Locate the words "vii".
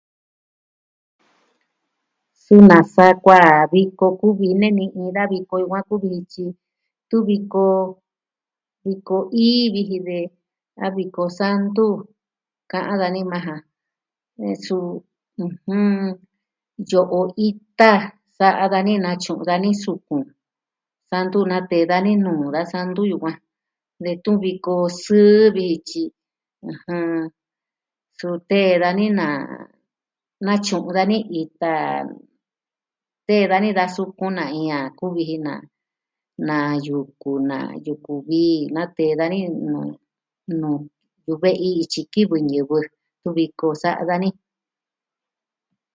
38.27-38.59